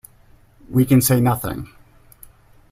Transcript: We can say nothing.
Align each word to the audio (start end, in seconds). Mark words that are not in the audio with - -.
We 0.67 0.83
can 0.85 0.99
say 0.99 1.19
nothing. 1.21 1.67